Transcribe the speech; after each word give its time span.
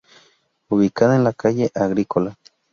Ubicada 0.71 1.15
en 1.15 1.23
la 1.23 1.31
calle 1.31 1.69
Agrícola. 1.75 2.35